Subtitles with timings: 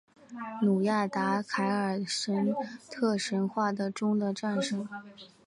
[0.63, 2.01] 努亚达凯尔
[2.89, 4.89] 特神话中的战神。